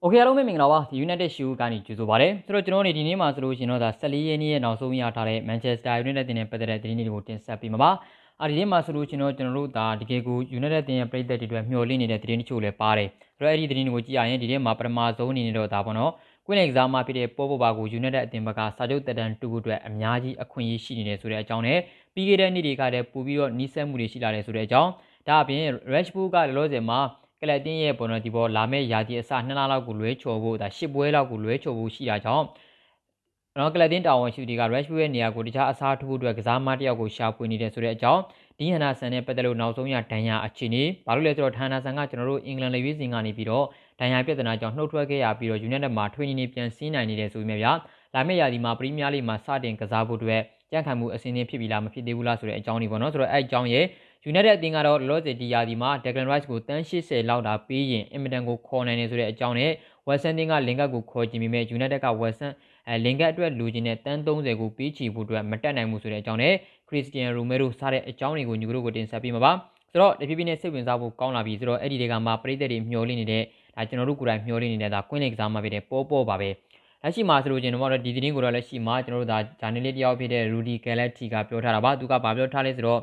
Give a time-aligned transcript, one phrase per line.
[0.00, 7.90] โอเคအားလုံးပဲမင်္ဂလာပါဒီ United Show ကနေကြိုဆိုပါရစေဆိုတော့ကျွန်တော်တို့ဒီနေ့မှာဆိုလို့ရှိရင်တော့ဒါ14ရက်နေ့ရဲ့နောက်ဆုံးရထားတဲ့ Manchester United တင်တဲ့ပတ်သက်တဲ့သတင်းတွေကိုတင်ဆက်ပေးမှာပါ
[8.40, 16.12] အဲဒီနေ့မှာဆိုလို့ရှိရင်တော့ကျွန်တော်တို့ဒါတကယ်ကို United တင်ရဲ့ပြည်သက်တွေအတွက်မျှော်လင့်နေတဲ့သတင်းတချို့လည်းပါတယ်ဆိုတော့အဲ့ဒီသတင်းတွေကိုကြည့်ရရင်ဒီနေ့မှာပထမဆုံးအနေနဲ့တော့ဒါပေါ့နော်
[16.46, 21.78] ကွင်းလင်ကစားမှာဖြစ်တဲ့ပေါ်ပေါ်ပါကို United အသင်းဘက်ကစာချုပ်တက်တန်းတူဖို့အတွက်အများကြီးအခွင့်အရေးရှိနေတယ်ဆိုတဲ့အကြောင်းနဲ့
[22.14, 24.90] ပြီးခဲ့တဲ့နေ့တွေကတည်းကပို့ပြီးတော့နှီးစက်မှုတွေရှိလာတယ်ဆိုတဲ့အကြောင်း
[25.28, 25.62] ဒါအပြင်
[25.92, 26.98] Rashford ကလောလောဆယ်မှာ
[27.41, 32.45] ကလပ်တင်းရဲ့ပေါ်တော့ဒီပေါ်လာမဲ့ယာတီအစ2လလောက်ကိုလွဲချော်ဖို့ဒါ10ပွဲလောက်ကိုလွဲချော်ဖို့ရှိတာကြောင့်
[33.59, 38.21] နော်ကလပ်တင်းတာဝန်ရှိသူတွေက Rashford ရဲ့နေရာကိုတခြားအစားထိုးဖို့အတွက်ကစားမတယောက်ကိုရှာဖွေနေတယ်ဆိုတဲ့အကြောင်း
[38.57, 43.65] ဒီဟန်နာဆန်နဲ့ပတ်သက်လို့နောက်ဆုံးရဒဏ်ရာအခြေအနေဘာလို့လဲဆိုတော့ဌာနဆန်ကကျွန်တော်တို့အင်္ဂလန်လေရွေးစင်ကနေပြီးတော့
[43.99, 47.71] ဒဏ်ရာပြဿနာကြောင့်နှုတ်ထွက်ခဲ့ရပြီးတော့ United မှာထွေးနေနေပြန်ဆင်းနိုင်နေတယ်ဆိုပေမဲ့ဗျာ
[48.13, 53.85] လာမယ့်ရာသီမှာပရီးမီးယားလိမှာစတင်ကစားဖို့အတွက်ကြံ့ခိုင်မှုအစင်းသင်းဖြစ်ပြီလားမဖြစ်သေးဘူးလားဆိုတဲ့အကြောင်းတွေပေါ့နော်ဆိုတော့အဲ့အကြောင်းရဲ့
[54.27, 59.71] United အသင်းကတော့လောဆယ်ဒီယာဒီမှာ Declan Rice ကိုတန်း80လောက်တာပေးရင်အင်မတန်ကိုခေါ်နိုင်နေဆိုတဲ့အကြောင်းနဲ့
[60.07, 62.53] Western အသင်းကလင်ကတ်ကိုခေါ်ကြည့်ပြီးမဲ့ United က Western
[62.87, 66.53] အဲလင်ကတ်အတွက်လူချင်းနဲ့တန်း30ကိုပေးချီဖို့အတွက်မတက်နိုင်ဘူးဆိုတဲ့အကြောင်းနဲ့
[66.89, 69.51] Christian Romero စားတဲ့အကြောင်းတွေကိုညီတို့ကိုတင်ဆက်ပေးမှာပါ
[69.91, 73.43] ဆိုတော့တဖြည်းဖြည်းနဲ့စိတ်ဝင်စားဖို့ကောင်းလာပြီဆိုတော့အဲ့ဒီတွေကမှပြည်သက်တွေမျှော်လင့်နေတဲ့
[73.75, 76.49] ဒါကျွန်တော်တို့ကိုယ်တိုင်မျှော်လင့်နေတဲ့ဒါကွင်းလင်ကစားမှာဖြစ်တဲ့ပေါ်ပေါ်ပါပဲ
[77.03, 83.01] လက်ရှိမှာဆိုလို့ကျွန်တော်တို့ဒီသတင်းကိုတော့လက်ရှိမှာကျွန်တော်တို့ဒါဂျာနယ်လစ်တယောက်ဖြစ်တဲ့ Rudy Galati ကပြောထားတာပါသူကဘာပြောထားလဲဆိုတော့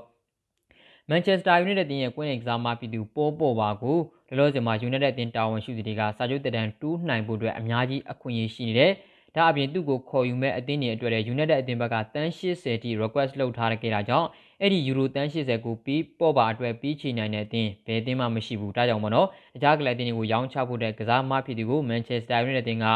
[1.10, 8.92] မန်ချက်စတာယူနိုက်တက်တင်ရဲ့ကွင်းအိမ်ကစားမပြည်သူပေါ်ပေါ်ပါကိုလောလောဆယ်မှာယူနိုက်တက်တင်တာဝန်ရှိသူတွေကစာချုပ်တက်တန်းတူးနိုင်ဖို့အတွက်အများကြီးအခွင့်အရေးရှိနေတယ်။
[9.36, 14.28] ဒါအပြင်သူ့ကိုခေါ်ယူမဲ့အသင်းတွေအတွက်လည်းယူနိုက်တက်အသင်းဘက်ကတန်း80တိ request လုပ်ထားခဲ့တာကြောင့်
[14.60, 22.86] အဲ့ဒီယူရိုတန်း80ကိုပြီးပေါ်ပါအတွက်ပြီးချီနိုင်တဲ့အသင်းဘယ်အသင်းမှမရှိဘူး။ဒါကြောင့်မနော်။တခြားကလပ်အသင်းတွေကိုရောင်းချဖို့တဲ့ကစားမဖြစ်သူကိုမန်ချက်စတာယူနိုက်တက်တင်က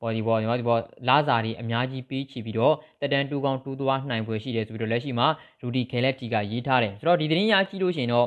[0.00, 5.26] ဘော်ဒီဘော်ညီမဒီဘော်လာစာတွေအများကြီးပြီးချီပြီးတော့တက်တန်တူကောင်တူသွားနိုင်ပွဲရှိတယ်ဆိုပြီးတော့လက်ရှိမှာ
[5.60, 8.26] ရူဒီခဲလက်တီကရေးထားတယ်ဆိုတော့ဒီသတင်းရကြည့်လို့ရှိရင်တော့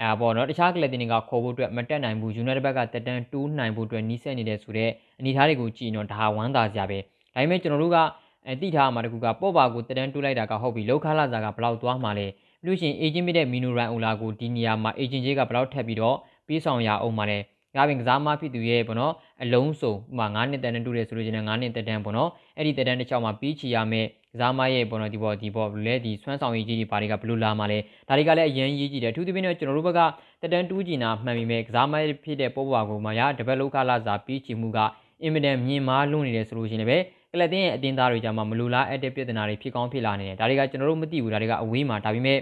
[0.00, 6.98] အဲပေါ့နော်တခြားကလပ်တင်တွေကခေါ်ဖို့အတွက်မတက်နိုင်ဘူးယူနိုက်တက်ဘက်ကတက်တန်တူးနိုင်ဖို့အတွက်နီးစပ်နေတယ်ဆိုတော့အနေထားတွေကိုကြည့်ရင်တော့ဒါဝမ်းသာစရာပဲ
[7.34, 7.98] ဒါပေမဲ့ကျွန်တော်တို့က
[8.46, 12.26] အဲတိထားမှာတကူကပေါ့ပါကိုတက်တန်တူးလိုက်တာကဟုတ်ပြီလောက်ခလာစာကဘလောက်သွားမှာလဲ
[12.62, 17.38] ပြီးလို့ရှိရင်အေဂျင့်မိတဲ့မီနိုရန်အိုလာကိုဒီနေရာမှာအေဂျင့်ကြီးကဘလောက်ထပ်ပြီးတော့ပြီးဆောင်ရအောင်မှာလဲ
[17.76, 27.78] ငါပင်ကစားမဖြစ်သူရဲ့ပေါ့နော်အလုံးစုံဥမာ9နှစ်တန်းနဲ့တူတယ်ဆိုလို့ရှိရင်9နှစ်တန်းပေါ့နော်အဲ့ဒီတန်းတစ်ချောင်းမှာပြီးချီရမယ်ကစားမရဲ့ပေါ့နော်ဒီပေါ်ဒီပေါ်လဲဒီဆွမ်းဆောင်ရေးကြီးတွေဘာတွေကဘယ်လိုလာမှလဲ
[28.08, 30.00] ဒါတွေကလည်းအရင်ရေးကြည့်တယ်အထူးသဖြင့်ကျွန်တော်တို့ဘက်က
[30.42, 31.94] တတန်းတူးကျင်တာမှန်ပြီမဲ့ကစားမ
[32.24, 34.78] ဖြစ်တဲ့ပေါ်ပွားကိုမှရတပတ်လောက်ခလာစာပြီးချီမှုက
[35.22, 42.38] အင်မတန်မြင်မာလွန်းနေတယ်ဆိုလို့ရှိရင်လည်းကလပ်တင်းရဲ့အတင်းသားတွေကြမှာမလူလားအပ်တဲ့ပြဿနာတွေဖြစ်ကောင်းဖြစ်လာနေတယ်ဒါတွေကကျွန်တော်တို့မသိဘူးဒါတွေကအဝေးမှာဒါပေမဲ့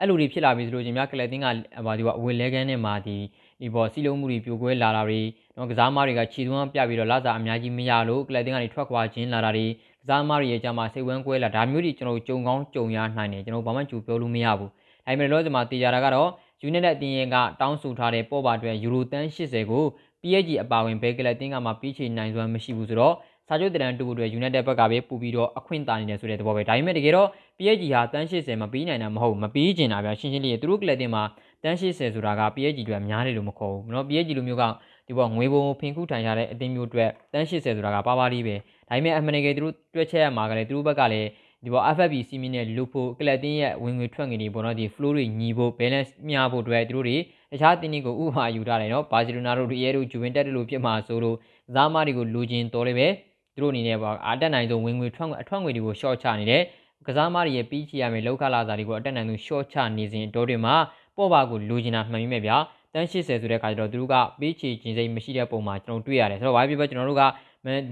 [0.00, 1.46] အဲ့လိုတွေဖြစ်လာပြီဆိုလို့ချင်းများကလပ်တင်းက
[1.86, 3.16] ဘာဒီကအဝေးလဲကန်းနဲ့မှာဒီ
[3.60, 5.20] ဒီပေါ်စီလုံးမှုတွေပြိုကွဲလာတာတွေ
[5.56, 9.66] နော်ကစားမတွေကခြေသွမ်းပြပြီးတော့လာစားအများကြီးမရလို့ကလပ်တင်းကနေထွက်ခွာခြင်းလာတာတွေ
[10.06, 14.72] ကစားမတွေရဲ့ကြမှာစိတ်ဝမ်းကွဲလာဒါမျိုးတွေကျွန်တော်ကြုံကောင်းကြုံရနိုင်တယ်ကျွန်တော်ဘာမှကြိုပြောလို့မရဘူးဒါ
[15.06, 16.28] ပေမဲ့လောဒီမှာတေချာတာကတော့
[16.62, 19.84] ယူနိုက်တက်အတင်းရဲ့ကတောင်းဆိုထားတဲ့ပေါ်ပါအတွက်ယူရိုတန်း80ကို
[20.22, 23.14] PSG အပါဝင်ဘဲကလပ်တင်းကမှပြီးချေနိုင်စွမ်းမရှိဘူးဆိုတော့
[23.48, 27.28] စာချုပ်တရန်တူတွေ United ဘက်ကပဲပူပြီးတော့အခွင့်တာနေတယ်ဆိုတဲ့သဘောပဲဒါပေမဲ့တကယ်တော့
[27.58, 31.22] PSG ဟာတန်း80မပြီးနိုင်တာမဟုတ်မပြီးကျင်တာဗျရှင်းရှင်းလေးသူတို့ကလပ်တင်မှာ
[31.63, 34.63] တန်း80ဆိုတာက PSG တွေများတယ်လို့မခေါ်ဘူးเนาะ PSG လိုမျိုးက
[35.07, 38.55] ဒီပေါ်ငွေပုံဖင်ခုထိုင်ရတဲ့အသင်းမျိုးအတွက်တန်း80ဆိုတာကပါပါလေးပဲ
[38.89, 41.27] ဒါပေမဲ့အမှန်တကယ်သူတို့တွက်ချက်ရမှာကလည်းသူတို့ဘက်ကလည်း
[41.65, 47.17] ဒီပေါ် FFP စီမီနဲ့လူဖို့ကလပ်တင်းရဲ့ဝင်ငွေထွက်ငွေတွေပေါ့နော်ဒီ flow တွေညီဖို့ balance မျှဖို့အတွက်သူတို့တွေ
[47.51, 51.37] တခြားတင်းတွေကိုဥပမာယူထားတယ်နော်ဘာစီလိုနာတို့ရီယဲတို့ဂျူဝင်တက်တို့လိုဖြစ်မှာဆိုလို့
[51.67, 53.07] ကစားမတွေကိုလူချင်းတော်လည်းပဲ
[53.55, 56.63] သူတို့အနေနဲ့ပေါ့အတက်နိုင်ဆုံးဝင်ငွေထွက်အထွက်ငွေတွေကို short ချနေတယ်
[57.07, 60.75] ကစားမတွေရဲ့ပြီးချရမယ်လောက်ခလာစာတွေကိုအတက်နိုင်ဆုံး short ချနေစဉ်အတော်တွေမှာ
[61.20, 62.56] ပေါ့ပါကိုလူချင်တာမှန်မိမဲ့ဗျာ
[62.94, 67.22] တန်း80ဆိုတဲ့ခါကျတော့သူတို့ကပြီးချခြင်းစိတ်မရှိတဲ့ပုံမှာကျွန်တော်တွေ့ရတယ်ဆိုတော့ဘာဖြစ်ဖြစ်ကျွန်တော်တို့က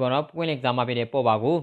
[0.01, 1.57] ဘောနော်ပွင့်လက်ကစားမပေးတဲ့ပေါ့ပါကို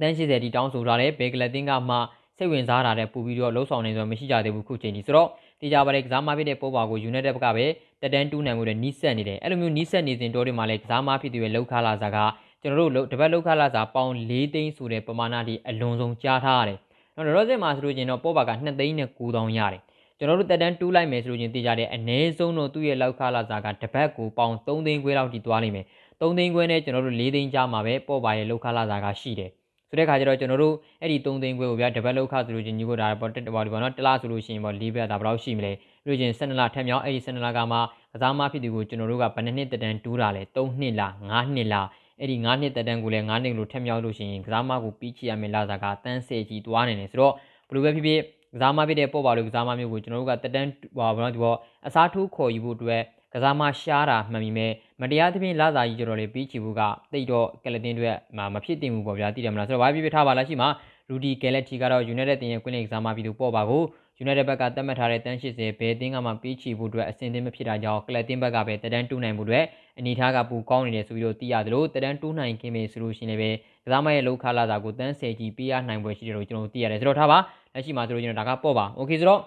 [0.00, 1.96] တန်း80တီတောင်းဆိုထားတဲ့ဘေကလတင်ကမှ
[2.38, 5.28] စိတ်ဝင်စားတာတဲ့ပူပြီးတော့လှုပ်ဆောင်နေဆိုမရှိကြသေးဘူးခုချိန်ကြီးဆိုတော့
[5.60, 7.64] တေချာပါလေကစားမပေးတဲ့ပေါ့ပါကို United ဘက်ကပဲ
[8.00, 12.18] တက်တန်းတူးနိုင်မှုတွေနီးစက်နေတယ်အဲ့လိုမျိုးနီးစက်နေစဉ်တော့ဒီမှာလေကစားမဖြစ်သူရဲ့လောက်ခလာစာက
[12.62, 16.78] ကျွန်တော်တို့တပတ်လောက်ခလာစာပေါင်၄သိန်းဆိုတဲ့ပမာဏဒီအလွန်ဆုံးကြားထားရတယ်။
[17.14, 19.82] နော်ရော့စစ်မှာဆိုလို့ချင်းတော့ပေါ့ပါက2သိန်းနဲ့9000ရတယ်။
[20.20, 25.86] ကျွန်တော်တို့တက်တန်းတူးလိုက်မယ်ဆိုလို့ချင်းသိကြတဲ့အနည်းဆုံးတော့သူ့ရဲ့လောက်ခလာစာကတပတ်ကိုပေါင်3သိန်းခွဲလောက်ထိသွားနိုင်မယ်။
[26.20, 29.50] 3သိန်းခွဲနဲ့ကျွန်တော်တို့4သိန်းကြားမှာပဲပေါ့ပါရဲ့လောက်ခလာစာကရှိတယ်။
[29.88, 35.72] ဆိုတဲ့ခါကျတော့ကျွန်တော်တို့အဲ့ဒီ3သိန်းခွဲကိုဗျာတပတ်လောက်ခဆိုလို့ချင်းညီကိုဒါပေါ့တက်ပေါ့ဒီပေါ့နော်တလားဆိုလို့ရှိရင်ပေါ့၄ဘက်ဒါဘယ်လောက်ရှိမလဲ။
[36.04, 37.78] ပြီးလို့ချင်း12လထက်မြောက်အဲ့ဒီ12လကမှ
[38.12, 41.86] ကစားမဖြစ်သူကိုကျွန်တော်တို့ကဘယ်နှစ်နှစ်တက်တန်းတူးတာလဲ3နှစ်လား5နှစ်လား
[42.20, 47.34] အဲ့ဒီ9နှစ်တက်တန်းကိုလည်း9နှစ်လို့ထက်မြောက်လို့ရှိရင်ကစားမကိုပြီးချရမယ်လာစားကတန်းစေကြီးသွားနေတယ်ဆိုတော့
[47.68, 48.20] ဘယ်လိုပဲဖြစ်ဖြစ်
[48.54, 51.56] ကစားမဖြစ်တဲ့ပေါ့ပါလို့ကစားမမျိုးကိုကျွန်တော်တို့ကတက်တန်းဟောဘာလို့ဒီပေါ့
[51.86, 53.02] အစားထိုးခေါ်ယူဖို့အတွက်
[53.34, 56.82] ကစားမရှားတာမှန်ပြီမဲ့မတရားသဖြင့်လာစားကြီးကြတော့လေပြီးချီဖို့က
[57.12, 60.68] တိတ်တော့ကလတင်တွေမှာမဖြစ်တင်ဘူးပေါ့ဗျာသိတယ်မလားဆိုတော့ဘာဖြစ်ဖြစ်ထားပါလားရှိမှာ
[61.10, 63.82] ရူဒီကယ်လက်တီကတော့ United တင်ရဲ့ကွင်းလင်ကစားမပြီးသူပေါ့ပါကို
[64.22, 69.64] United ဘက်ကသတ်မှတ်ထားတဲ့တန်း80ဘယ်အသင်းကမှပြီးချီဖို့အတွက်အဆင်သင့်မဖြစ်တာကြောင့်ကလပ်တင်းဘက်ကပဲတဒန်းတူးနိုင်မှုအတွက်
[69.98, 77.37] အနေထားကပူကောင်းနေတယ်ဆိုပြီးတော့သိရတယ်လို့တဒန်းတူးနိုင်ခင်ပဲဆိုလို့ရှိရင်လည်း ကစားမရဲ့လောက်ခလာတာကိုတန်း10ကြီးပေးရနိုင်ပွဲရှိတယ်လို့ကျွန်တော်သိရတယ်ဆိုတော့ထားပါ
[77.73, 79.41] လက်ရှိမှာဆိုလို့ကျွန်တော်ဒါကပေါ့ပါโอเคဆိုတော့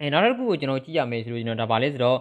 [0.00, 2.18] အဲနောက်တစ်ခုကိုကျွန်တော်ကြည့်ရမယ်ဆိုလို့ကျွန်တော်ဒါပါလဲဆိုတော့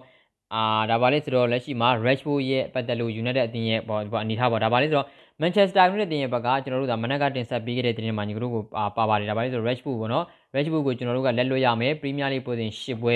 [0.54, 5.07] အာဒါပါလဲဆိုတော့လက်ရှိမှာ Rashford ရဲ့ပတ်သက်လို့ United အသင်းရဲ့ပေါ့ဒီအနေထားပေါ့ဒါပါလဲဆိုတော့
[5.42, 8.63] Manchester United တင်ရဲ့ဘက်ကကျွန်တော်တို့ကမနက်ကတင်ဆက်ပေးခဲ့တဲ့တင်မှာညီကတို့ကို
[8.98, 10.25] ပါပါတယ်ဒါပါလဲဆိုတော့ Rashford ပေါ့နော်
[10.56, 13.16] Rashford ကိုကျွန်တော်တို့ကလက်လွတ်ရမယ် Premier League ပွဲစဉ်10ပွဲ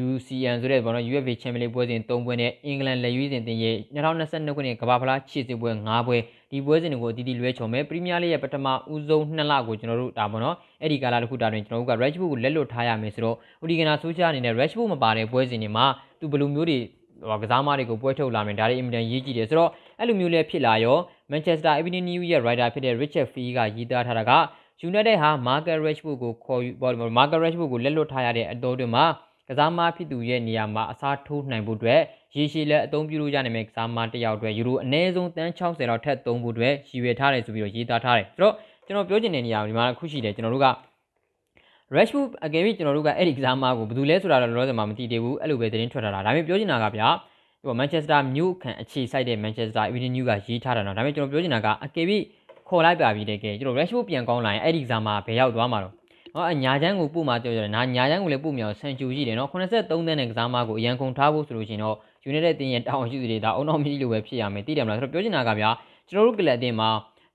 [0.00, 6.16] UCN ဆိုတဲ့ပေါ့နော် UFA Champions League ပွဲစဉ်3ပွဲနဲ့အင်္ဂလန်လက်ရွေးစဉ်တင်ရဲ့2022ခုနှစ်ကမ္ဘာဖလားခြေစစ်ပွဲ5ပွဲ
[6.50, 15.86] ဒီပွဲစဉ်တွေကိုအတီးတီလွဲချော်မယ်ပရီးမီးယားလိရဲ့ပထမဦးဆုံး2လကိုကျွန်တော်တို့ဒါပေါ့နော်အဲ့ဒီကာလတစ်ခုတာတွင်ကျွန်တော်တို့က Rashford ကိုလက်လွတ်ထားရမယ်ဆိုတော့ဦးဒီကနာဆိုချာအနေနဲ့ Rashford မပါတဲ့ပွဲစဉ်တွေမှာ
[16.20, 16.78] သူဘယ်လိုမျိုးတွေ
[17.42, 20.96] ကစားမတွေကိုပွဲထုတ်လာမယ်ဒါတွေအင်မတန်ရေးကြည့်တယ်ဆိုတော့အဲ့လိုမျိုးလည်းဖြစ်လာရော
[21.30, 24.32] Manchester Evening News ရဲ့ writer ဖြစ်တဲ့ Richard Fee ကရေးသားထားတာက
[24.88, 26.70] United ဟာ Marcus Rashford ကိုခေါ်ယူ
[27.18, 32.00] Marcus Rashford ကိုလက်လွတ်ထားရတဲ့အတော်တွင်မှာက စားမဖြစ်သူရဲ့နေရာမှာအစားထိုးနိုင်ဖို့အတွက်
[32.36, 38.54] ရေရှည်လက်အသုံးပြုလို့ရနိုင်မယ့်ကစားမတစ်ယောက်အတွက်ယူရိုအနည်းဆုံးတန်း60လောက်ထပ်သုံးဖို့အတွက်ရည်ရွယ်ထားတယ်ဆိုပြီးတော့ရေးသားထားတယ်ဆိုတော့
[38.86, 40.68] ကျွန်တော်ပြောချင်တဲ့နေရာဒီမှာခုရှိတယ်ကျွန်တော်တို့က
[41.94, 47.08] Rashford အကယ်၍ကျွန်တော်တို့ကအဲ့ဒီကစားမကိုဘယ်သူလဲဆိုတာတော့လောလောဆယ်မှာမသိသေးဘူးအဲ့လိုပဲသတင်းထွက်ထားတာဒါပေမဲ့ပြောချင်တာကဗျာ
[47.64, 52.06] ဟို Manchester မြို့ခံအခြေစိုက်တဲ့ Manchester Evening News ကရေးထားတာနော်ဒါပေမဲ့ကျွန်တော်ပြောချင်တာကအကယ်၍
[52.68, 55.94] ခေါ်လိုက်ပါပြီတကယ်ကျွန်တော် Rashford ပြန်ကောင်းလာရင်အဲ့ဒီကစားမဘယ်ရောက်သွားမှာတော့
[56.34, 61.96] ဟောအညာချမ်းကိုပို့မှပြောကြတယ်နာညာချမ်းကိုလည်းပို့မြောင်ဆန်ချူရှိတယ်နော်83သန်းနဲ့ကစားမကိုအရန်ကုန်ထားဖို့ဆိုလို့ရှိရင်တော့
[62.28, 65.70] United တင်းရဲ့တောင်းရှိသူတွေဒါအုံအောင်မရှိလို့ပဲဖြစ်ရမယ်သိတယ်မလားဆိုတော့ပြောချင်တာကဗျာ
[66.08, 66.90] ကျွန်တော်တို့ကလပ်တင်းမှာ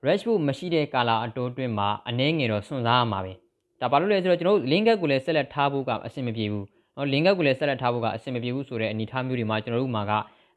[0.05, 3.33] Rashford မရှိတဲ့ကာလာအတိုးတွင်းမှာအနှဲငယ်တော့စွန့်စားရမှာပဲ
[3.81, 6.65] ဒါဘာလို့လဲဆိုတော့ကျွန်တော်တို့ link ကိုလည်းဆက်လက်ထားဖို့ကအဆင်မပြေဘူး
[6.95, 10.11] နော် link ကိုလည်းဆက်လက်ထားဖို့ကအဆင်မပြေဘူးဆိုတဲ့အနေအထားမျိုးတွေမှာကျွန်တော်တို့မှာက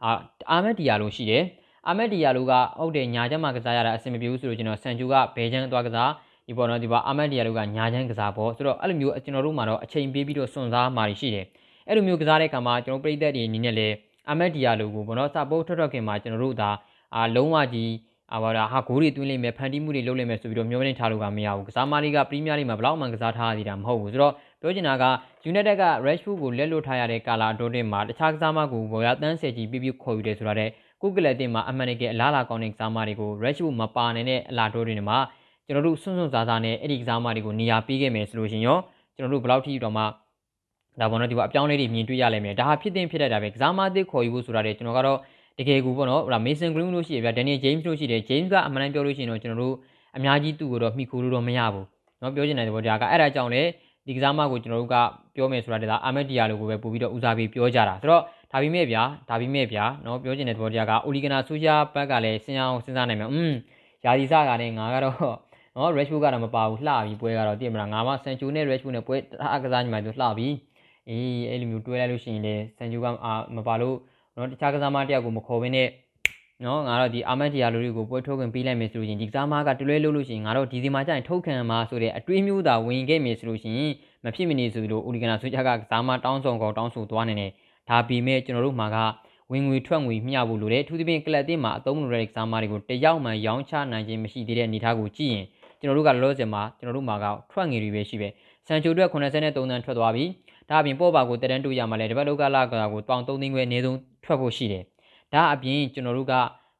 [0.04, 0.12] အာ
[0.50, 1.44] အာမက်ဒီယာလိုရှိတယ်
[1.88, 6.10] အာမက်ဒီယာလိုကဟုတ်တယ်ညာချက်မှာကစားရတာအဆင်မပြေဘူးဆိုတော့ကျွန်တော်ဆန်ချူကဘဲချမ်းသွားကစား
[6.50, 11.46] ဒီပေါ်တော့ဒီပေါ်အာမက်ဒီယာလိုကညာချမ်းကစားပေါ့ဆိုတော့အဲ့လိုမျိုးကျွန်တော်တို့မှာတော့အချိန်ပေးပြီးတော့စွန့်စားမှာရှိတယ်
[11.88, 13.94] အဲ့လိုမျိုးကစားတဲ့အခါမှာကျွန်တော်ပြည်သက်တွေအနေနဲ့လည်း
[14.28, 16.70] အာမက်ဒီယာလိုကိုပေါ့နော်စပို့ထွက်ထွက်ခင်မှာကျွန်တော်တို့ဒါ
[17.16, 17.92] အာလုံးဝကြီး
[18.32, 25.04] အာဘာဟာဂိုးတွေသွင်းလိမ့်မယ်ဖန်တီးမှုတွေလုပ်လိမ့်မယ်ဆိုပြီးတော့မျှော်လင့်ထားလို့ကမရဘူးကစားမလေးကပရီးမီးယားလိမှာဘလောက်မှကစားထားရသေးတာမဟုတ်ဘူးဆိုတော့ပြောချင်တာက
[25.50, 30.70] United က Rashford ကိုလက်လွတ်ထားရတဲ့ကာလာတိုးတင်မှာတခြားကစားမကိုဘောရတန်းဆယ်ကြီးပြပြခေါ်ယူတယ်ဆိုတာတဲ့
[31.02, 35.18] ကုကလပ်တင်မှာအမှန်တကယ်အလားအလာကောင်းတဲ့ကစားမတွေကို Rashford မပါနိုင်တဲ့အလားတိုးတင်မှာ
[35.65, 38.77] ကျွန်တော်တို့စွန့်စွန့်စားစားနဲ့အဲ့ဒီကစားမတွေကိုနေရာပေးခဲ့မယ်ဆိုလို့ရှင်ရော
[39.15, 40.03] ကျွန်တော်တို့ဘယ်လောက်ထိတော့မှ
[40.99, 45.19] ဒါပေါ်တော့ဒီကအပြောင်းလဲတွေမြင်တွေ့ရလိမ့်မယ်ဒါဟာဖြစ်တဲ့ဖြစ်တတ်တာပဲကစားမအသစ်ခေါ်ယူဖို့ဆိုတာတဲ့ကျွန်တော်ကတော့
[45.59, 49.75] တကယ်ကူပေါ့နော်ဟို Mason Green လို့ရှိရပြ Daniel James လို့ရှိတယ် James ကအမှန်တမ်းပြောလို့ရှိရင်တော့ကျွန်တော်တို့
[50.17, 51.85] အများကြီးသူ့ကိုတော့မှီခိုလို့တော့မရဘူး
[52.19, 53.61] เนาะပြောချင်တဲ့ဘောဒါကအဲ့ဒါကြောင့်လေ
[54.07, 54.95] ဒီကစားမကိုကျွန်တော်တို့က
[55.35, 58.21] ပြောမယ်ဆိုတာဒါအာမက်တီယာလိုကိုပဲပို့ပြီးတော့ဦးစားပေးပြောကြတာဆိုတော့
[58.51, 63.53] ဒါပေမဲ့ဗျာဒါပေမဲ့ဗျာเนาะပြောချင်တဲ့ဘောတရားကအိုလီဂနာဆိုရှာဘက်ကလည်းစဉ်းစားအောင်စဉ်းစားနိုင်မှာอืม
[64.05, 65.15] ယာဒီစကလည်းငါကတော့
[65.76, 69.16] နော် Rashford ကတော့မပါဘူးလှပြီပွဲကတော့တည်မလားငါမှဆန်ချူနဲ့ Rashford နဲ့ပွဲ
[69.52, 70.48] အားကစားညီမတို့လှပြီ
[71.08, 73.96] အေးအဲ့လိုမျိုးတွဲလိုက်လို့ရှိရင်လေဆန်ချူကအာမပါလို့
[74.36, 75.88] နော်တခြားကစားမတယောက်ကိုမခေါ်ဘဲနဲ့
[76.64, 83.92] နော်ငါတော့ဒီအာမတ်တီယာလိုတွေကိုပွဲထုတ်ခွင့်ပေးလိုက်မယ်ဆိုရင်ဒီကစားမကတလွဲလို့လို့ရှိရင်ငါတော့ဒီစီမှာကျရင်ထုတ်ခံမှာဆိုတဲ့အတွေးမျိုးသာဝင်ခဲ့မယ်ဆိုလို့ရှိရင်
[84.24, 87.50] မဖြစ်မနေဆိုလို့ဦးလီဂနာဆွေးချကကစားမတောင်းဆောင်ကောင်တောင်းဆိုသွားနေတယ်
[87.88, 88.96] ဒါပေမဲ့ကျွန်တော်တို့မှာက
[89.52, 95.46] ဝင်ငွေထွက်ငွေမျှဖို့လိုတယ်ထူးသဖြင့်ကလပ်တင်းမှာအသုံးလိုတဲ့ကစားမတွေကိုတယောက်မှရောင်းချနိုင်ခြင်းမရှိသေးတဲ့အနေအထားကိုကြည့်ရင်
[95.80, 98.28] ကျွန်တော်တို့ကလောလောဆယ်မှာကျွန်တော်တို့မှာကထွက်ငွေတွေပဲရှိပဲ
[98.66, 99.36] ဆန်ချိုအတွက်83တ
[99.74, 100.24] န်းထွက်သွားပြီ
[100.68, 104.84] ဒါအပြင်ပေါ်ပါကိုတရန်တူရမှာလဲတပတ်လောက်ကလာကိုတောင်း3သိန်းခွဲအနည်းဆုံးထွက်ဖို့ရှိတယ်
[105.32, 106.34] ဒါအပြင်ကျွန်တော်တို့က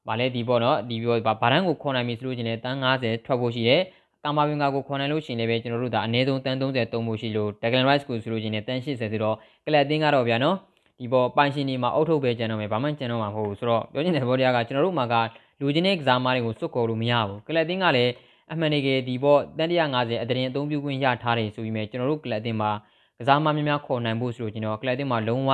[0.08, 3.80] ဗာလဲဒီပေါ့နော်ဒီပြောဗာဗာရန်ကိုခေါ်နိုင်ပြီဆိုလို့ချင်းလဲတန်း90ထွက်ဖို့ရှိတယ်
[4.24, 10.56] ကာမာဘင်ကာကိုခေါ်နိုင်လို့ရှိရင်လည်းပဲကျွန်တော်တို့ဒါအနည်းဆုံးတန်း30တုံးဖို့ရှိလို့ Declan Rice ကိုဆိုလို့ချင်းလဲတန်း80ဆိုတော့ကလပ်တင်းကတော့ဗျာနော်
[10.98, 15.14] ဒီပေါ်ပိုင်ရှင်တွေမှာအုတ်ထုတ်ပဲကျန်တော့မယ်ဘာမှကျန်တော့မှာမဟုတ်ဘူးဆိုတော့ပြောချင်တဲ့ဘောတရားကကျွန်တော်တို့မှာက
[15.60, 18.12] လူချင်းတဲ့ကစားမားတွေကိုစွတ်ကော်လို့မရဘူးကလပ်တင်းကလည်း
[18.52, 22.70] အမှန်တကယ်ဒီပေါ်တန်150အတရင်အသုံးပြုခွင့်ရထားတယ်ဆိုပြီးမြဲကျွန်တော်တို့ကလပ်တင်းမှာ
[23.18, 25.50] ကစားမားများများခေါ်နိုင်ဖို့ဆိုလို့ကျွန်တော်ကလပ်တင်းမှာလုံးဝ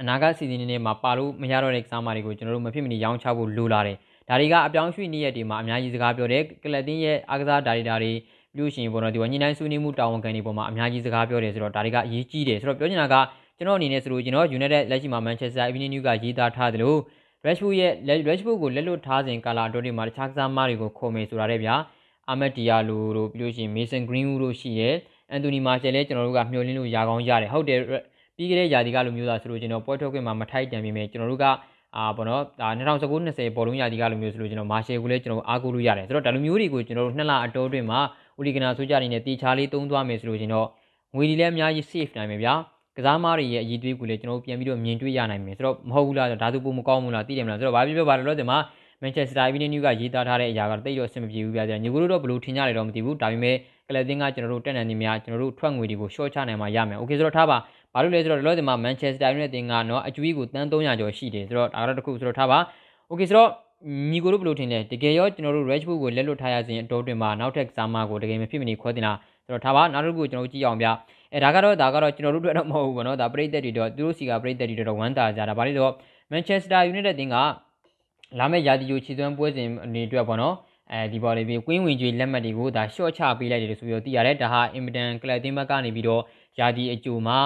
[0.00, 3.96] အနာဂတ်စီစဉ်နေမှာပါလို့မရတော့တဲ့ကစားမတွေကိုကျွန်တော်တို့မဖြစ်မနေရောင်းချဖို့လိုလာတယ်
[4.28, 8.12] ဒါတွေကအပြောင်းရွှေ့နေရတဲ့မှာအများကြီးစကားပြောတယ်ကလပ်တင်းရဲ့အားကစားဒါရီတာတွေ
[8.56, 13.14] ပြုရှင်ပေါ်တော့ဒီကညှိနှိုင်းဆွေးနွေးမှုတာဝန်ခံတွေပေါ်မှာအများကြီးစကားပြောတယ်ဆိုတော့ဒါတွေကအရေးကြီးတယ်ဆိုတော့ပြောချင်တာက
[13.56, 16.98] ကျွန်တော်အနေနဲ့ဆိုလို့ကျွန်တော် United လက်ရှိမှာ Manchester Evening News ကရေးသားထားတယ်လို့
[17.46, 17.92] Rashford ရဲ့
[18.28, 21.74] Rashford ကိုလက်လွတ်ထားစဉ်ကာလာအတော်တွေမှာတခြားကစားမတွေကိုခေါ်မယ်ဆိုတာတဲ့ဗျာ
[22.30, 24.90] အာမက်ဒီယာလိုတို့ပြီးလို့ရှိရင် Mason Greenwood တို့ရှိရဲ
[25.30, 27.80] အန်တိုနီမာရှယ်လည်းကျွန်တော်တို့ကမျှော်လင့်လို့ရကောင်းရတယ်ဟုတ်တယ်
[28.36, 31.46] ပြီးခဲ့တဲ့ယာဒီကလိုမျိုးသားဆိုလို့ကျွန်တော်ပွဲထုတ်ခွင့်မှာမထိုက်တန်ပြီမဲ့ကျွန်တော်တို့က
[31.96, 38.00] အာဘောနော်ဒါ2019 20ဘောလုံးယာဒီကလိုမျိုးဆိုလို့ကျွန်တော်မာရှယ်ကိုလည်းကျွန်တော်အားကိုးလို့ရတယ်ဆိုတော့ဒါလိုမျိုးတွေကိုကျွန်တော်တို့နှစ်လအတောအတွင်းမှာ
[38.38, 40.68] ဦးလီဂနာဆိုကြနေနဲ့တေချာလေးသုံးသွားမယ်ဆိုလို့ကျွန်တော်
[41.16, 42.54] ငွေဒီလည်းအများကြီး safe နိုင်မယ်ဗျာ
[42.96, 48.58] ကစားမားတွေရဲ့အည်သွေးကိုလည်းကျွန်တော်တို့ပြန်ပြီးတော့မြင်တွေ့ရနိုင်မယ်ဆိုတော့မဟုတ်ဘူးလားဒါသူပုံမကောင်းဘူးလားသိတယ်မလားဆိုတော့ဘာဖြစ်ဖြစ်ပါလို့လို့ဒီမှာ
[49.02, 53.56] Manchester Evening News ကရေးသားထားတဲ့အရာကတော့တိတ်တော့အဆင်မပြေဘူးဗျာညီကိုတို့တော့ဘယ်လိုထင်ကြလဲတော့မသိဘူးဒါပေမဲ့
[53.88, 57.56] ကလပ်တင်းကကျွန်တော်တို့တက်နေနေများကျွန်တော်တို့ထွက်ငွေတွေကို short ချနိုင်မှာရမယ်။ Okay ဆိုတော့ထားပါ
[57.92, 62.58] ဘာလို့လဲဆိုတော့လောလောဆယ်မှာ Manchester United တင်ကနော်အကျွေးကိုတန်း300ကျော်ရှိတယ်ဆိုတော့ဒါကတော့တခုဆိုတော့ထားပါ
[63.10, 63.50] Okay ဆိုတော့
[64.10, 69.12] ညီကိုတို့ဘယ်လိုထင်လဲတကယ်ရောကျွန်တော်တို့ Rashford ကိုလက်လွတ်ထားရစဉ်အတော်တွင်မှာနောက်ထပ်ကစားမကိုတကယ်မဖြစ်မနေခွဲတင်တာ
[69.44, 70.88] ဆိုတော့ထားပါနောက်တစ်ခုကျွန်တော်တို့ကြည့်အောင်ဗျ
[71.32, 75.94] အဲဒါကတော့ဒါကတော့ကျွန်တော်တို့တွေ့တော့မဟုတ်ဘူးပေါ့နော်ဒါပရိသတ်တွေတော့သူတို့စီကပရိသတ်တွေတော့ဝမ်းသာကြတာဘာလို့လဲဆိုတော့
[76.32, 77.36] Manchester United တင်က
[78.38, 80.54] လာမယ့်ရာသီယိုခြေသွမ်းပွဲစဉ်အနေအတွက်ပေါ့နော်
[80.92, 86.22] အဲဒီပေါ်လေးပြီးကွင်းဝင်ကျွေးလက်မှတ်တွေကိုဒါ short ချပေးလိုက်တယ်လို့ဆိုပြီးတော့သိရတယ်ဒါဟာ Inter ကလပ်တင်းဘက်ကနေပြီးတော့
[86.58, 87.38] ယာဒီအကျိုးမှာ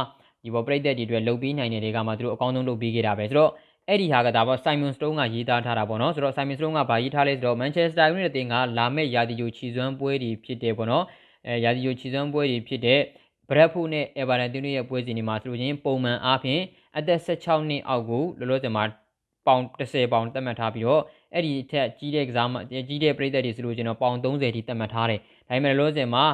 [0.44, 3.50] ဒီပေါ်ပြိသက်တွေအတွက်လှုပ်ပေးနိုင်တဲ့တွေကမှသူတို့အကောင်းဆုံးလုပ်ပေးခဲ့တာပဲဆိုတော့
[3.88, 11.04] အဲ့ဒီဟာကဒါပေါ့ Simon Stone ကရေးသားထားတာပေါ့နော်ဆိုတော့ Simon Stone ကဗာရေးထားလဲဆိုတော့ Manchester United တင်ကလာမဲ့ယာဒီယိုချီစွမ်းပွဲတွေဖြစ်တယ်ပေါ့နော်
[11.46, 13.00] အဲယာဒီယိုချီစွမ်းပွဲတွေဖြစ်တဲ့
[13.48, 16.62] ဘရက်ဖို့နဲ့ Everton တို့ရဲ့ပွဲစဉ်တွေမှာဆိုလို့ချင်းပုံမှန်အားဖြင့်
[16.98, 18.84] အသက်16နှစ်အောက်ကိုလောလောဆယ်မှာ
[19.46, 21.02] ပေါင်30ပေါင်သတ်မှတ်ထားပြီးတော့
[21.34, 26.24] အဲ့ဒီအထက်ကြီးတဲ့ကစားမကြီးတဲ့ပြည်သက်တွေဆိုလို့ချင်းတော့ပေါင်30ထိသတ်မှတ်ထားတယ်ဒါပေမဲ့လောလောဆယ်မှာ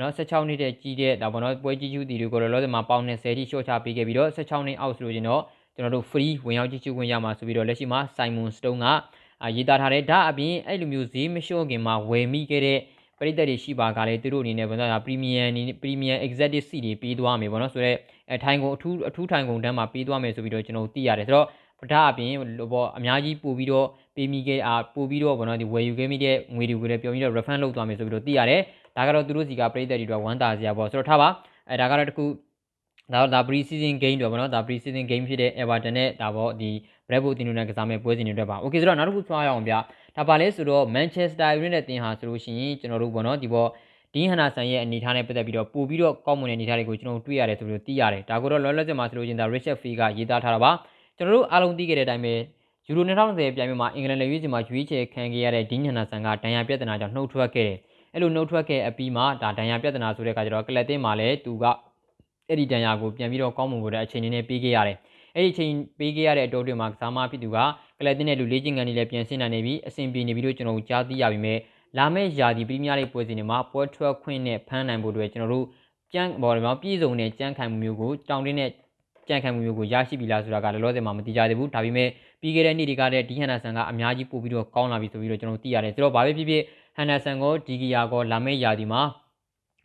[0.00, 5.42] နော်16နှစ်တဲ့ကြီးတဲ့ဒါပေါ့နော်ပွဲကြီးကျူးတီတွေကိုလောလောဆယ်မှာပေါင်20ထိရှော့ချပေးခဲ့ပြီးတော့16နှစ်အောက်ဆိုလို့ချင်းတော့
[5.74, 8.86] ကျွန်တော်တို့ free ဝင်ရောက်ကြည့်ရှုခွင့်ရမှာဆိုပြီးတော့လက်ရှိမှာ Simon Stone က
[9.56, 12.78] ရေးသားထားတယ်ဒါအပြင်အဲ့လိုမျိုးဈေးမလျှော့ခင်မှာဝယ်မိခဲ့တဲ့
[13.18, 17.96] ပရိသတ်တွေရှိပါကလည်းသူတို့အနေနဲ့ဘာသာပရီမီယံအနေနဲ့ပရီမီယံ executive seat တွေပေးသွားမယ်ပေါ့နော်ဆိုတော့
[18.30, 21.46] အဲထိုင်ကုန်အထူးအထူးထိုင်ကုန်တန်းမှာပေးသွားမယ်ဆိုပြီးတော့ကျွန်တော်သိရတယ်ဆိုတော့
[21.92, 22.32] ဒါအပြင်
[22.72, 28.60] ဘောအများကြီးပို့ပြီးတော့ပေးမိခဲ့အာပို့ပြီးတော့ဘောနော်ဒီဝယ်ယူခဲ့မိတဲ့ငွေတွေကိုလည်းပြောပြီးတော့ refund လုပ်သွားမယ်ဆိုပြီးတော့သိရတယ်
[28.96, 31.28] ဒါကတော့သူတို့စီကပရိသတ်တွေတော့ဝမ်းသာစရာပေါ့ဆိုတော့ထားပါ
[31.70, 32.24] အဲဒါကတော့တခု
[33.12, 36.70] ဒါတော့ဒါ pre season game တော့ဗောနော်ဒါ pre season game ဖြစ်တဲ့ Everton နဲ့ဒါပေါ့ဒီ
[37.08, 39.74] Brentford တင်လို့နဲ့ကစားမဲ့ပွဲစဉ်တွေအတွက်ပါ Okay ဆိုတော့နောက်တစ်ခုသွားရအောင်ဗျ
[40.16, 43.68] ဒါပါလဲဆိုတော့ Manchester United တင်ဟာဆိုလို့ရှိရင်ကျွန်တော်တို့ဗောနော်ဒီပေါ့
[44.14, 50.72] ဒီဟန်နာဆန်ရဲ့အနေထားနဲ့ပတ်သက်ပြီးတော့ပို့ပြီးတော့ကောက်မွန်တဲ့အနေထားတွေကိုကျွန်တော်တွေ့ရတယ်ဆိုပြီးတော့သိရတယ်ဒါကိုတော့လောလောဆယ်မှာဆိုလို့ချင်းဒါ Richard Fee ကရေးသားထားတာပါ
[51.18, 52.34] ကျွန်တော်တို့အားလုံးသိခဲ့တဲ့အတိုင်းပဲ
[52.86, 57.78] ယူရို2020ပြိုင်ပွဲမှာအင်္ဂလန်လက်ရွေးချယ်မှာရွေးချယ်ခံခဲ့ရတဲ့ဒီညနာဆန်ကဒဏ်ရာပြဿနာကြောင့်နှုတ်ထွက်ခဲ့တယ်
[58.12, 61.64] အဲ့လိုနှုတ်ထွက်ခဲ့အပြီးမှာဒါဒဏ်ရာပြဿနာဆိုတဲ့အခါကျတော့ကလပ်တင်းမှာလည်းသူက
[62.48, 64.98] အဲ့ဒီဒဏ်ရာကိုပြန်ပြီးတော့ကောင်းမွန်ဖို့တဲ့အချိန်လေးနဲ့ပေးခဲ့ရတယ်
[65.34, 67.58] အဲ့ဒီအချိန်ပေးခဲ့ရတဲ့အတိုးတွေမှာကစားမဖြစ်သူက
[67.98, 71.58] ကလပ်တင်းနဲ့လူလေးချင်းကန်တွေလည်းပြန်ဆင်းနိုင်နေပြီးအဆင်ပြေနေပြီးတော့ကျွန်တော်တို့ကြားသိရပြီမဲ့
[71.98, 75.66] လာမယ့်ယာဒီပရီးမီးယားလိပွဲစဉ်တွေမှာပွဲထွက်ခွင့်နဲ့ဖမ်းနိုင်ဖို့အတွက်ကျွန်တော်တို့
[76.12, 78.70] ကြမ်းပေါ်မှာပြည်စုံတဲ့ကြမ်းခံမှုမျိုးကိုတောင်းတင်းတဲ့
[79.27, 82.09] ကြံ့ခံမှုမျိုးကိုရရှိပြီလားဆိုတာကလည်းလောဆယ်မှာမသိကြသေးဘူးဒါပေမဲ့
[82.41, 86.63] ပြီးခဲ့တဲ့နေ့တွေကတည်းကဒီဟန်နာဆန်ကအများကြီးပို့ပြီးတော့ကောင်းလာပြီဆိုပြီးတော့ကျွန်တော်သိရတယ်ဆိုတော့ဘာပဲဖြစ်ဖြစ်
[86.95, 89.01] ဟန်နာဆန်ကိုဒီဂီယာကိုလာမယ့်ယာဒီမှာ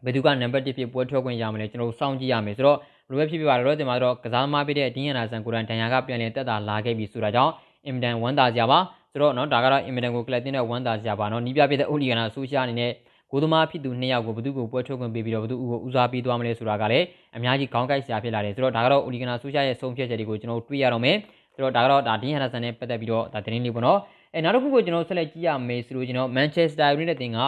[0.05, 7.53] ဘယ်သူကနံပါတ်1ဖြစ်ပွဲထွက်ခွင့်ရမလဲကျွန်တော်စောင့်ကြည့်ရမယ်ဆိုတော့ဘယ်လိုပဲဖြစ်ဖြစ်ပါတော့ဒီမှာတော့ကစားသမားဖြစ်တဲ့ဒီဟန်နာဆန်ကိုရန်ဒန်ယာကပြန်လည်တက်တာလာခဲ့ပြီဆိုတာကြောင့်
[7.87, 8.79] အင်မတန်ဝမ်းသာကြပါ
[9.13, 12.91] ဆိုတော့เนาะဒါကတော့အင်မတန်ကိုကလပ်တင်တဲ့ဝမ်းသာကြပါเนาะနီးပြပြတဲ့အိုလီဂနာဆိုရှာအနေနဲ့
[13.32, 17.06] ကိုသမားဖြစ်သူနှစ်ယောက်ကိုဘသူကိုပွဲထုတ်ခွင့်ပေးပြီးတော့ဘသူကိုဦးစားပေးသွားမလဲဆိုတာကလည်း
[17.38, 21.18] အများကြီးခေါင်းကိုက်စရာဖြစ်လာတယ်ဆိုတော့ဒါကတော့အိုလီဂနာဆိုရှာရဲ့ဆုံးဖြတ်ချက်တွေကိုကျွန်တော်တွေ့ရတော့မယ်
[21.54, 24.00] ဆိုတော့ဒါကတော့ဒါဒင်းဟန်ဒါဆန်နဲ့ပတ်သက်ပြီးတော့ဒါသတင်းလေးပေါ့နော်
[24.34, 27.40] အဲနောက်တစ်ခုကိုကျွန်တော်ဆက်လက်ကြည့်ရမယ်ဆိုလို့ကျွန်တော် Manchester United တင်က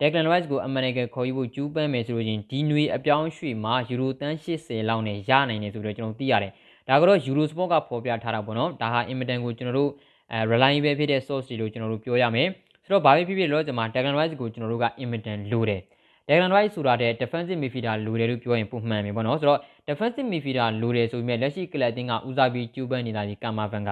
[0.00, 6.52] Declan Rice ကိုအမေရိကန်ခေါ်ယူဖို့ကျူးပန်းမယ်ဆိုလို့ချင်းဒီနွေအပြောင်းရွှေ့မှာယူရိုတန်း80လောက်နဲ့ရနိုင်တယ်ဆိုတော့ကျွန်တော်သိရတယ်
[6.88, 9.90] ဒါကတော့ Euro Sport ကဖော်ပြထားတာပေါ့နော်ဒါဟာအင်မတန်ကိုကျွန်တော်တို့
[10.32, 12.48] အဲ reliable ဖြစ်တဲ့ source တွေလို့ကျွန်တော်တို့ပြောရမယ်
[12.88, 15.80] ဆိုတော့ဘာပဲဖြစ်ဖြစ်လောကျွန်မ Declan Rice ကိုကျွန်တော်တို့ကအင်မတန်လိုတယ်
[16.28, 23.90] Declan Rice ဆိုတာတဲ့ defensive midfielder လိုတယ်လို့ပြောရင်ပုံမှန်ပဲပေါ့နော်ဆိုတော့ defensive midfielder လိုတယ်ဆိုပေမဲ့လက်ရှိကလပ်တင်းကဦးစားပြီးကျူးပန်းနေတာဒီကာမာဗန်က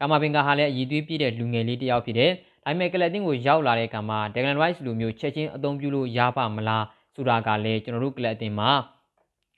[0.00, 2.30] ကာမာဗန်ကဟာလည်းအည်သွေးပြည့်တဲ့လူငယ်လေးတစ်ယောက်ဖြစ်တယ်
[2.64, 8.70] ဒါပေမဲ့ကလပ်တင်းကိုရောက်လာတဲ့အခါမှာ Declan Rice လိုမျိုးချက်ချင်းအသုံးပြုလို့ရပါမလားဆိုတာကလည်းကျွန်တော်တို့ကလပ်တင်းမှာ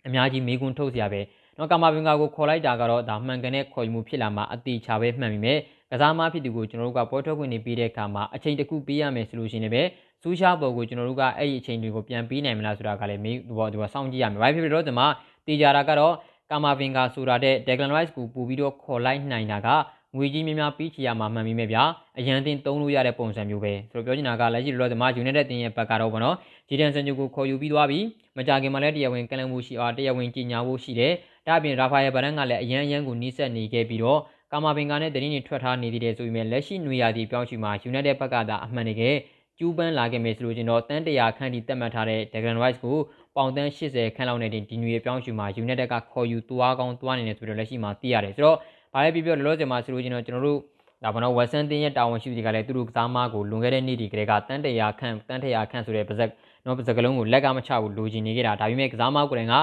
[0.06, 1.20] အများကြီးမေးခွန်းထုတ်စရာပဲ
[1.59, 5.59] နော်ကာမာဗင်ကာကိုခေါ်လိုက်တာကတော့ဒါမှန်ကန်တဲ့ခေါ်ယူမှုဖြစ်လာမှာအတိချပဲမှန်ပြီမဲ့
[5.92, 9.88] ကစားမဖြစ်သူကိုကျွန်တော်တို့ကပွဲထွက်ခွင့်နေပေးတဲ့အခါမှာအချိန်တစ်ခုပေးရမယ်ဆိုလို့ရှိရင်လည်း
[10.23, 15.06] စူးရှားပေါ်ကိုကျွန်တော်တို့ကအဲ့ဒီအချိန်တွေကိုပြန်ပေးနိုင်မလားဆိုတာကလည်းမေးဘောဒီကစောင့်ကြည့်ရမယ်။ဘာဖြစ်ဖြစ်တော့ဒီမှာ
[15.47, 16.14] တေချာတာကတော့
[16.50, 19.68] ကာမာဗင်ကာဆိုတာတဲ့ Declan Rice ကိုပူပြီးတော့ခေါ်လိုက်နိုင်တာက
[20.16, 21.82] ငွေကြီးများများပြီးချီရမှာမှန်ပြီမဲ့ဗျာ
[22.18, 26.37] အရန်တင်သုံးလို့ရတဲ့ပုံစံမျိုးပဲဆိုတော့ပြောချင်တာကလက်ရှိလောလောဆယ်မှာ United တင်ရဲ့ဘက်ကတော့ဗောနော်
[26.68, 28.00] ဂျီဒန်ဆန်ဂျူကိုခေါ်ယူပြီးသွားပြီ
[28.37, 31.12] မကြခင်မှာလည်းတရားဝင်ကလန်မှုရှိအားတရားဝင်ကြီးညာဖို့ရှိတယ်
[31.47, 34.20] ဒါအပြင်ရာဖာယယ်ဗရန်ကလည်းအရန်အရန်ကိုနီးစပ်နေခဲ့ပြီးတော့
[34.52, 39.16] ကာမာဘင်ကာနဲ့တရင်တွေထွက်ထားနေသေးတယ်ဆိုပေမဲ့လက်ရှိနွေရာသီပြောင်းချီမှာ United ဘက်ကသာအမှန်တကယ်
[39.59, 42.97] ကျူးပန်းလာခဲ့မယ်ဆိုလို့ကျွန်တော်တန်းတရာခန့်ထိတက်မှတ်ထားတဲ့ Declan Rice ကို
[43.37, 48.57] ပေါင်တန်း80ခန့်လောက်နဲ့ဒီနွေပြောင်းချီမှာ United ကခေါ်ယူသွားကောင်းသွားနေတယ်ဆိုတော့လက်ရှိမှာသိရတယ်ဆိုတော့
[48.95, 50.59] ဘာပဲပြောပြောလောလောဆယ်မှာဆိုလို့ကျွန်တော်ကျွန်တော်တို့
[51.02, 56.30] ဒါဘောနော်ဝက်ဆန်တင်ရဲ့တာဝန်ရှိသူတွေကလည်းသူတို့ကစားမကိုလွန်ခဲ့တဲ့နေ့ဒီကလေးကတန်းတရာခန့်တန်းတရာခန့်ဆိုတဲ့ပါဇက်
[56.66, 59.54] နော်ပါဇက်ကလုံးကိုလက်ကမချဘူးလိုချင်နေကြတာဒါပေမဲ့ကစားမကိုယ်တိုင်က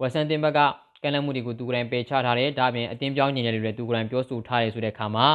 [0.00, 0.58] ဝက်ဆန်တင်ဘက်က
[1.06, 5.26] ကန့်လန့်မှုတွေကိုသူကိုယ်တိုင်ပယ်ချထားတယ်ဒါပြင်အတင်းပြောင်းနေတယ်လို့လည်းသူကိုယ်တိုင်ပြောဆိုထားတယ်ဆိုတဲ့အခါမှာ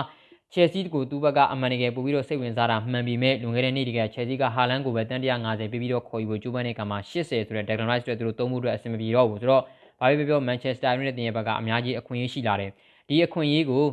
[0.53, 9.63] ချယ်ဆီကိုသူ့ဘက်ကအမှန်တကယ်ပို့ပြီးတော့စိတ်ဝင်စားတာမှန်ပြီမဲ့လွန်ခဲ့တဲ့နေ့တကယ်ချယ်ဆီကဟာလန်ကိုပဲတန်150ပြီးပြီးတော့ခေါ်ယူဖို့ကြိုးပမ်းတဲ့အခါမှာ80ဆိုတဲ့ Declan Rice တွေသူတို့သုံးမှုအတွက်အဆင်မပြေတော့ဘူးဆိုတော့
[9.99, 12.71] ဘာပဲပြောပြော Manchester United ရဲ့ဘက်ကအများကြီးအခွင့်အရေးရှိလာတယ်
[13.09, 13.83] ဒီအခွင့်အရေးကို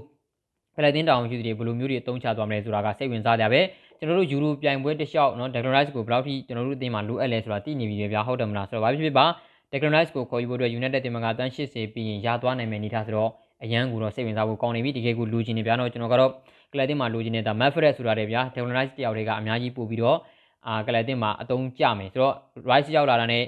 [0.74, 3.60] ဖလက်တင်တောင်ယူတွေဘယ်လိုမျိုးတွေအသုံးချသွားမလဲဆိုတာကစိတ်ဝင်စားကြပဲ
[3.98, 9.26] ကျွန်တော်တို့ယူရိုပြိုင်ပွဲတစ်လျှောက်နော် Declan ကိုဘယ်လောက်ထိကျွန်တော်တို့အသင်းမှာလိုအပ်လဲဆိုတာသိနေပြီပဲဗျာဟုတ်တယ်မလားဆိုတော့ဘာဖြစ်ဖြစ်ပါ
[9.72, 13.30] Declan Rice ကိုခေါ်ယူဖို့အတွက် United တင်မှာကတန်း80ပြီးရင်ရသွားနိုင်မယ်အနေထားဆိုတော့
[13.64, 16.30] အရန်ကူတော့စိတ်ဝင်စားဖို့ကောင်းနေပြီတကယ်ကိုလူချင်းနေဗျာနော်ကျွန်တော်ကတော့
[16.72, 20.18] ကလပ်တင်မှာလူချင်းနေတာ Maverick ဆိုတာတွေဗျာ Declan Rice တယောက်တွေကအများကြီးပို့ပြီးတော့
[20.66, 22.34] အာကလပ်တင်မှာအတုံးကြမယ်ဆိုတော့
[22.70, 23.44] Rice ရောက်လာတာနဲ့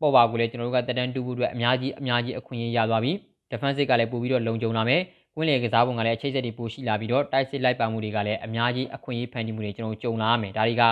[0.00, 3.12] ပေါ်ပါကိုလည်းကျွန်တော်တို့ကတက်တန်းတူဖို့အတွက်အများကြီးအများကြီးအခွင့်အရေးရသွားပြီ
[3.50, 5.00] defensive ကလည်းပို့ပြီးတော့လုံခြုံလာမယ်
[5.36, 10.84] ကွင်းလေကစားပုံကလည်းအခြေဆက်တွေပိုရှိလာပြီးတော့တိုက်စစ်လိုက်ပါမှုတွေကလည်းအများကြီးအခွင့်အရေးဖန်တီးမှုတွေကျွန်တော်ကြုံလာရမယ်ဒါတွေက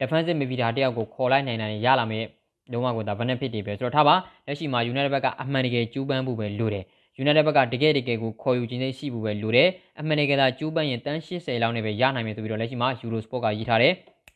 [0.00, 2.24] defensive midfielder တယောက်ကိုခေါ်လိုက်နိုင်တယ်ရလာမယ်
[2.72, 4.14] လုံးဝကိုဒါ benefit တွေပဲဆိုတော့ထားပါ
[4.46, 6.84] လက်ရှိမှာ United ဘက်ကအမှန်တကယ်ကျူးပန်းဖို့ပဲလိုတယ်
[7.22, 9.68] United ဘက်ကတကယ်တကယ်ကိုခေါ်ယူခြင်းသိရှိဖို့ပဲလိုတယ်
[10.00, 13.94] အမှန်တကယ်သာကျူးပန်းရင်တန်း80လောက်နဲ့ပဲရနိုင်မယ်ဆိုပြီးတော့လက်ရှိမှာ Eurosport ကရေးထားတယ်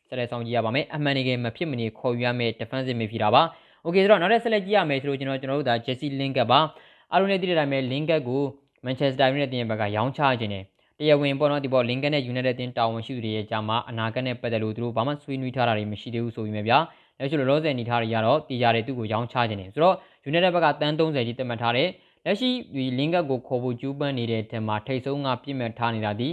[0.09, 3.43] ဆက်လက်ဆောင်ကြည့်ရပါမယ်အမှန်တကယ်မဖြစ်မနေခေါ်ယူရမယ့် defensive midfielder ပါ
[3.87, 6.61] Okay ဆိုတော့နောက်ထပ်ဆက်လက်ကြည့်ရမယ်ဆိုတော့ကျွန်တော်ကျွန်တော်တို့ဒါ Jesse Lingard ပါ
[7.13, 8.43] အားလုံးလည်းသိတဲ့အတိုင်းပဲ Lingard ကို
[8.85, 10.65] Manchester United တင်ဘက်ကရောင်းချခြင်းတယ်
[10.99, 16.79] တရားဝင်ပေါ့နော်ဒီပေါ် Lingard နဲ့ United တင်တာဝန်ရှိသူတွေရဲ့ကြားမှာအနာဂတ်နဲ့ပတ်သက်လို့သူတို့ဘာမှဆွေးနွေးထားတာတွေမရှိသေးဘူးဆိုပြီးမြဲဗျာ
[17.19, 19.97] လက်ရှိလောလောဆယ်အနေထားတွေကတော့တရားတွေသူ့ကိုရောင်းချခြင်းတယ်ဆိုတော့
[20.29, 21.89] United ဘက်ကတန်း30ကြီးတက်မှတ်ထားတယ်
[22.25, 26.29] လက်ရှိဒီ Lingard ကိုခေါ်ဖို့ကျူးပန်းနေတဲ့ထဲမှာထိတ်ဆုံးကပြစ်မှတ်ထားနေတာဒီ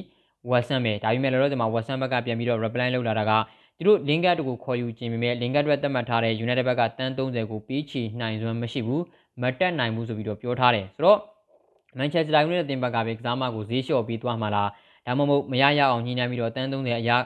[0.51, 3.31] Western ပဲဒါပေမဲ့လောလောဆယ်မှာ Western ဘက်ကပြန်ပြီးတော့ reply လုပ်လာတာက
[3.77, 9.03] သူတို့ Lingard ကိုခေါ်ယူခြင်းပေမဲ့ Lingard အတွက်သတ်မှတ်ထားတဲ့ United ဘက်ကတန်း30ကိုပေးချေနိုင်စွမ်းမရှိဘူး
[9.41, 11.19] မတက်နိုင်ဘူးဆိုပြီးတော့ပြောထားတယ်ဆိုတော့
[11.97, 14.69] Manchester United အသင်းဘက်ကပဲကစားမကိုဈေးလျှော့ပြီးသွားမှလား
[15.05, 17.17] ဒါမှမဟုတ်မရရအောင်ညှိနှိုင်းပြီးတော့တန်း30အရာ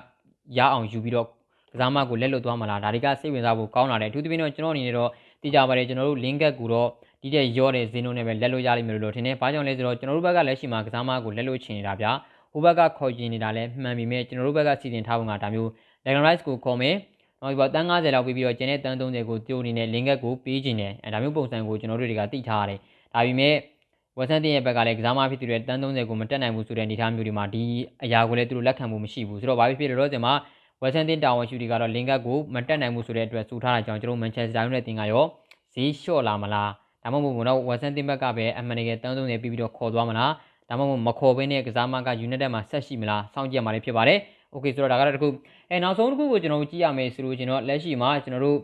[0.58, 1.28] ရအောင်ယူပြီးတော့
[1.74, 5.10] ကစားမကိုလက်လွတ်သွားမှလားဒါတွေကစိတ်ဝင်စားဖို့ကောင်းလာတယ်အထူးသဖြင့်တော့ကျွန်တော်အနေနဲ့တော့
[5.42, 6.90] သိကြပါတယ်ကျွန်တော်တို့ Lingard ကိုတော့
[7.22, 12.12] ဒီတဲ့ရောတဲ့ဈေးနှုန်းနဲ့ပဲလက်လွတ်ရလိမ့်မယ်လို့ထင်တယ်။ဘာကြောင့်လဲဆိုတော့ကျွန်တော်တို့ဘက်ကလက်ရှိမှာကစားမကိုလက်လွတ်ချင်နေတာဗျာ။
[12.52, 15.70] ဟိုဘက်ကခေါ်ချင်နေတာလည်းမှန်ပြီမဲ့ကျွန်တော်တို့ဘက်ကစီစဉ်ထားပုံကဒါမျိုး
[16.04, 16.96] Dragon Rice ကိုခေါ်မယ်
[17.42, 22.80] နောက်ပြီးတော့တန်း90လောက်ပြီးပြီးတော့ကျန်တဲ့တန်း30ကိုတိုးနေနဲ့လင်ကက်ကိုပေးခြင်းတယ်အဲဒါမျိုးပုံစံကိုကျွန်တော်တို့တွေကသိထားရတယ်
[23.14, 23.56] ဒါပေမဲ့
[24.18, 27.64] ဝက်ဆန်တင်ရဲ့ဘက်ကလည်းကစားမဖြစ်တဲ့တန်း30ကိုမတက်နိုင်ဘူးဆိုတဲ့အနေအထားမျိုးတွေမှာဒီ
[28.04, 30.40] အရာကိုလည်းသူတို့လက်ခံမှုမရှိဘူးဆိုတော့ဘာဖြစ်ဖြစ်လို့ဆိုတော့
[30.83, 35.25] ဝက်ဆန်တင်တာဝန်ရှိတွေကတော့လင်ကက်ကိုမတက်နိုင်ဘူးဆိုတဲ့အတွက်စူထားတာကြောင့်ကျွန်တော်မန်ချက်စတာယူနိုက်တင်ကရော
[35.75, 36.71] ဈေးလျှော့လာမလား
[37.03, 40.33] ဒါမှမဟုတ်တော့ဝက်ဆန်တင်ဘက်ကပဲအမှန်တကယ်တန်း30ပြီးပြီးတော့ခေါ်သွားမလား
[40.69, 44.19] ဒါမှမဟုတ်မခေါ်ဘဲနဲ့ကစားမကယူနိုက်တက်မှာဆက်ရှိမလားစောင့်ကြည့်ရမှာလည်းဖြစ်ပါတယ်
[44.53, 45.29] โอเคဆိုတော့ဒါကတော့တခု
[45.71, 48.59] အဲနောက်ဆုံးတစ်ခုကိုကျွန်တော်တို့ကြည့်ရမယ်ဆိုလို့ကျွန်တော်လက်ရှိမှာကျွန်တော်တို့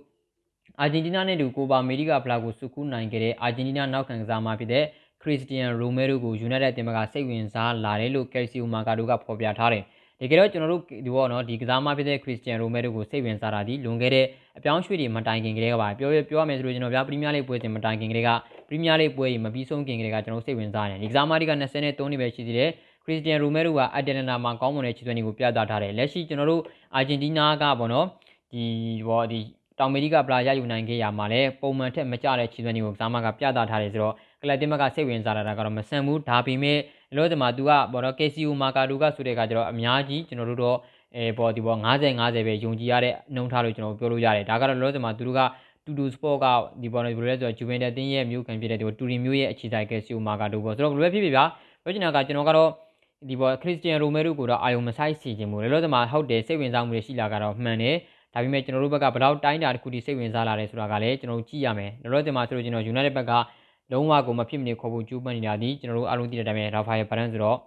[0.80, 4.84] အာဂျင်တီးနားနဲ့တူကိုပါအမေရိကဖလားကိုစုကူးနိုင်ခဲ့တဲ့အာဂျင်တီးနားနောက်ခံကစားမဖြစ်တဲ့
[5.22, 9.84] ခရစ္စတီယန်ရိုမဲရိုကိုယူနိုက်တက်တင်ဘက်ကစိတ်ဝင်စားလာတယ်လို့ကယ်စီယိုမာကာဒိုကဖော်ပြထားတယ်။
[10.19, 14.25] ဒီကဲတော့ကျွန်တော်တို့ဒီဘောနော်ဒီကစားမဖြစ်တဲ့ခရစ္စတီယန်ရိုမဲရိုကိုစိတ်ဝင်စားတာဒီလွန်ခဲ့တဲ့
[14.57, 18.29] အပြောင်းရွှေ့တွေမတိုင်ခင်ကလေးကပါပြောပြောရမယ်ဆိုလို့ကျွန်တော်ဗျာပရီးမီးယားလိပွဲတင်မတိုင်ခင်ကလေးက
[18.67, 22.69] ပရီးမီးယားလိပွဲကြီးမပြီးဆုံးခင်ကလေးကကျွန်တော်စိတ်ဝင်စားတယ်။ဒီကစားမတွေက23နှစ်ပဲရှိသေးတယ်
[23.05, 26.61] ခရစ္စတီယန်ရိုမဲရိုကအတယ်လနာမှာကောင်းမွန်တဲ့ခြေသွင်းတွေကိုပြသထားတယ်လက်ရှိကျွန်တော်တို့
[26.95, 28.07] အာဂျင်တီးနားကပေါ့နော်
[28.51, 28.63] ဒီ
[29.07, 29.41] ဘောဒီ
[29.79, 36.77] တောင်အမေရိကပလာရယူနိုင်ခဲ့ရမှာလဲပုံမှန်ထက်မကျတဲ့ခြေသွင်းတွေကိုကစားမကပြသထားတယ်ဆိုတော့ကလပ်တင်မကစိတ်ဝင်စားတာကတော့မဆန်ဘူးဒါပေမဲ့
[37.17, 40.77] လောဒီမှာသူကဘောတော့ KCU မာကာဒူကဆိုတဲ့အခါကျတော့အများကြီးကျွန်တော်တို့တော့
[41.15, 45.41] အဲပေါ်ဒီပေါ်90 50ပဲယုံကြည်ရတဲ့နှုံထားလို့ကျွန်တော်ပြောလို့ရတယ်ဒါကတော့လောဒီမှာသူတို့က
[45.85, 46.45] တူတူစပေါ့က
[46.81, 51.45] ဒီပေါ်နေဘယ်လိုလဲဆိုတော့ဂျူဗင်တက်တင်းရဲ့မြို့ခံဖြစ်တဲ့ဒီတူရီမျိုးရဲ့အခြေဆိုင် KCU မာကာဒူပေါ့ဆိုတော့ဘယ်လိုပဲဖြစ်ဖြစ်ဗျာ
[51.83, 52.69] ပြောချင်တာကကျွန်တော်ကတော့
[53.29, 57.95] ဒီပေါ်ခရစ္စတီယန်ရိုမဲရိုကိုတော့အာယုံမဆိုင်စီခြင်းမို့လေလို့ဒီမှာဟုတ်တယ်စိတ်ဝင်စားမှုတွေရှိလာကတော့မှန်တယ်
[58.33, 63.31] ဒါပေမဲ့ကျွန်တော်တို့ဘက်ကဘယ်လောက်တိုင်းတာတစ်ခုထိစိတ်ဝင်စားလာတယ်ဆိုတာကလည်းကျွန်တော်တို့ကြည့်ရမယ်လောလောဆယ်မှာဆိုလို့ကျွန်တော် United ဘက်က
[63.91, 67.57] လုံးဝကိုမဖြစ်မနေခေါ်ဖို့ကြိုးပမ်းနေတာဒီကျွန်တော်တို့အားလုံးသိတဲ့အတိုင်းပဲ Rafael Varane ဆိုတော့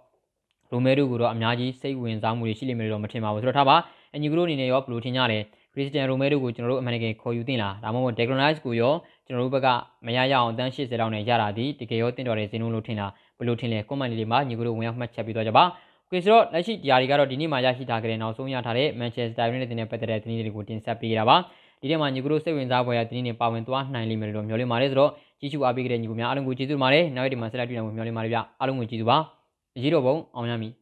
[0.71, 3.75] ရိုမဲရိုကိုတော့အများကြီးစိတ်ဝင်စားမှုတွေရှိလိမ့်မယ်လို့မထင်ပါဘူးဆိုတော့ထားပါ
[4.15, 5.39] အညီကတို့အနေနဲ့ရောဘယ်လိုထင်ကြလဲ
[5.73, 8.93] ခရစ္စတီယန်ရိုမဲရိုကိုကျွန်တော်တို့အမှန်တကယ်ခေါ်ယူသင့်လားဒါမှမဟုတ် Declan Rice ကိုရော
[9.25, 9.67] ကျွန်တော်တို့ဘက်က
[10.05, 15.63] မရရအောင်တန်း80လောက်နဲ့ရတာဒီတကယ်ရောတင့်တော်တဲ့ဇင်းလုံးလို့ထင်လားဘယ်လိုထင်လဲ comment လေးတွေမှာညီကတို့ဝင်ရောက်မှတ်ချက်ပေးသွားကြပါ
[16.11, 21.37] ကဲဆိုတော့လက်ရှိဒီယာတွေကတော့ဒီနေ့မှရရှိထားကြတဲ့နောက်ဆုံးရထားတဲ့ Manchester United နဲ့ပတ်သက်တဲ့သတင်းတွေကိုတင်ဆက်ပေးကြတာပါ
[21.81, 29.17] ဒီထဲမှာညီကတို့စိတ်ဝင်စားဖွယ်ရာသတင်းတွေပါဝင်သွားနိုင်လိမ့်မယ်လို့မျှော်လင့်ပါတယ်ဆိုတော့ကြီးစုအားပေးကြတဲ့ညီကိုများအားလုံးကိုကျေးဇူးတင်ပါတယ်နောက်ရက်ဒီမှာဆက်လက်တွေ့နိုင်ဖို့မျှော်လင့်ပါတယ်ဗျအားလုံးကိုကျေးဇူးပါ
[29.75, 30.73] အရေးတော်ပုံအောင်ရမည်